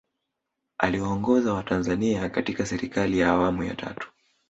[0.77, 4.11] Aliwaongoza watanzania katika Serikali ya Awamu ya tatu